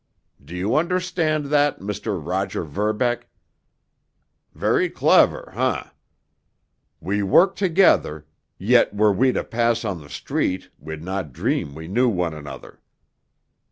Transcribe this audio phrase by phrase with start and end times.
[0.43, 2.19] Do you understand that, Mr.
[2.19, 3.27] Roger Verbeck?
[4.55, 5.89] Very clever, eh?
[6.99, 8.25] We work together,
[8.57, 12.79] yet were we to pass on the street we'd not dream we knew one another.